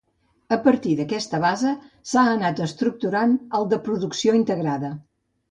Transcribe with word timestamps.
A 0.55 0.57
partir 0.61 0.95
d'aquesta 0.99 1.39
base 1.43 1.73
s'ha 2.13 2.23
anat 2.31 2.63
estructurant 2.67 3.37
el 3.61 3.69
de 3.75 3.81
producció 3.91 4.37
integrada. 4.41 4.93